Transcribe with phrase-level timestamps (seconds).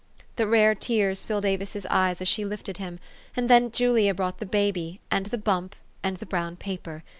[0.35, 2.99] The rare tears filled Avis's eyes as she lifted him;
[3.37, 7.03] and then Julia brought the baby, and the bump, and the brown paper.